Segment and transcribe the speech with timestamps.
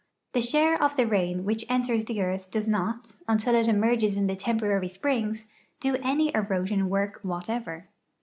[0.33, 4.25] The share of the rain which enters the earth does not, until it emerges in
[4.25, 5.45] the temporary springs,
[5.79, 7.85] do any erosion work whatever.